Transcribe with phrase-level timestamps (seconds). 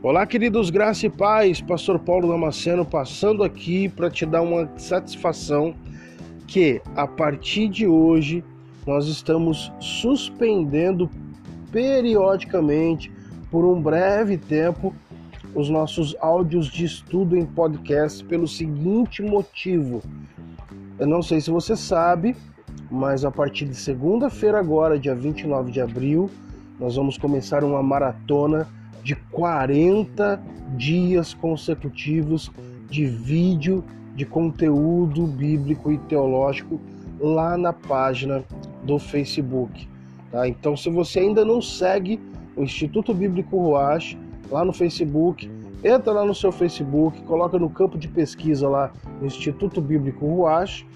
[0.00, 5.74] Olá, queridos graça e paz, Pastor Paulo Damasceno passando aqui para te dar uma satisfação
[6.46, 8.44] que a partir de hoje
[8.86, 11.10] nós estamos suspendendo
[11.72, 13.10] periodicamente
[13.50, 14.94] por um breve tempo
[15.52, 20.00] os nossos áudios de estudo em podcast pelo seguinte motivo.
[20.96, 22.36] Eu não sei se você sabe,
[22.88, 26.30] mas a partir de segunda-feira agora, dia 29 de abril,
[26.78, 28.77] nós vamos começar uma maratona
[29.08, 30.38] de 40
[30.76, 32.52] dias consecutivos
[32.90, 33.82] de vídeo
[34.14, 36.78] de conteúdo bíblico e teológico
[37.18, 38.44] lá na página
[38.82, 39.88] do Facebook.
[40.30, 40.46] Tá?
[40.46, 42.20] Então, se você ainda não segue
[42.54, 44.18] o Instituto Bíblico Ruach
[44.50, 45.50] lá no Facebook,
[45.82, 50.86] entra lá no seu Facebook, coloca no campo de pesquisa lá Instituto Bíblico Ruach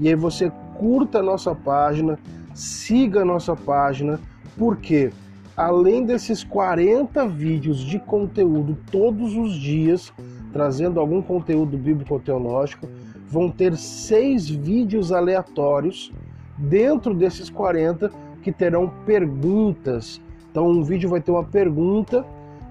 [0.00, 2.18] e aí você curta a nossa página,
[2.54, 4.18] siga a nossa página,
[4.56, 5.12] porque
[5.58, 10.12] além desses 40 vídeos de conteúdo todos os dias,
[10.52, 12.88] trazendo algum conteúdo bíblico teológico,
[13.26, 16.12] vão ter seis vídeos aleatórios
[16.56, 18.08] dentro desses 40
[18.40, 20.20] que terão perguntas.
[20.48, 22.24] Então, um vídeo vai ter uma pergunta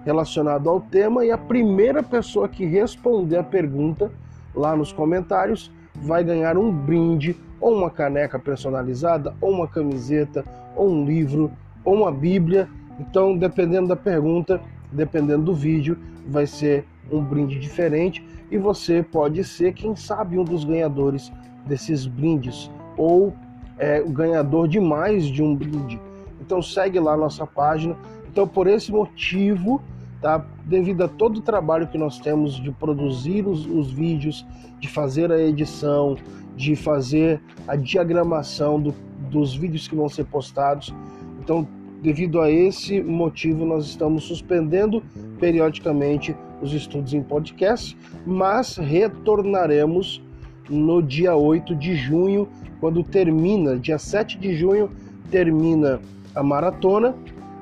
[0.05, 4.09] relacionada ao tema e a primeira pessoa que responder a pergunta
[4.55, 10.89] lá nos comentários vai ganhar um brinde, ou uma caneca personalizada, ou uma camiseta, ou
[10.89, 11.51] um livro,
[11.87, 12.67] ou uma Bíblia.
[12.99, 14.59] Então, dependendo da pergunta,
[14.91, 20.43] dependendo do vídeo, vai ser um brinde diferente e você pode ser, quem sabe, um
[20.43, 21.31] dos ganhadores
[21.65, 23.33] desses brindes ou
[23.77, 25.97] é, o ganhador de mais de um brinde.
[26.41, 27.95] Então, segue lá a nossa página.
[28.29, 29.81] Então, por esse motivo,
[30.21, 30.45] tá?
[30.65, 34.45] Devido a todo o trabalho que nós temos de produzir os, os vídeos,
[34.77, 36.17] de fazer a edição,
[36.53, 38.93] de fazer a diagramação do,
[39.31, 40.93] dos vídeos que vão ser postados.
[41.39, 41.65] Então,
[42.01, 45.01] Devido a esse motivo, nós estamos suspendendo
[45.39, 50.21] periodicamente os estudos em podcast, mas retornaremos
[50.69, 52.47] no dia 8 de junho,
[52.79, 54.91] quando termina, dia 7 de junho,
[55.31, 55.99] termina
[56.35, 57.15] a maratona,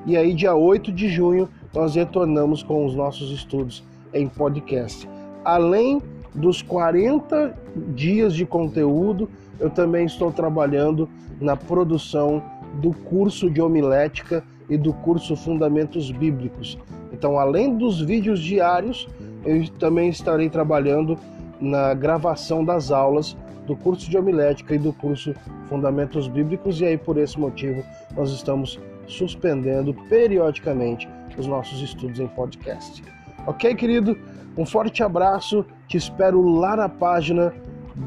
[0.06, 3.82] e aí, dia 8 de junho, nós retornamos com os nossos estudos
[4.14, 5.08] em podcast.
[5.44, 6.00] Além
[6.32, 7.58] dos 40
[7.94, 11.08] dias de conteúdo, eu também estou trabalhando
[11.40, 12.42] na produção
[12.76, 16.78] do curso de homilética e do curso Fundamentos Bíblicos.
[17.12, 19.08] Então, além dos vídeos diários,
[19.44, 21.18] eu também estarei trabalhando
[21.60, 23.36] na gravação das aulas
[23.66, 25.34] do curso de homilética e do curso
[25.68, 27.82] Fundamentos Bíblicos, e aí por esse motivo
[28.14, 33.02] nós estamos suspendendo periodicamente os nossos estudos em podcast.
[33.46, 34.16] Ok, querido?
[34.56, 37.52] Um forte abraço, te espero lá na página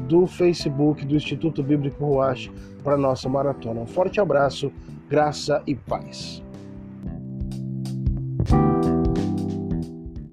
[0.08, 2.50] do Facebook do Instituto Bíblico Ruach
[2.82, 3.80] para nossa maratona.
[3.80, 4.72] Um forte abraço,
[5.08, 6.42] graça e paz.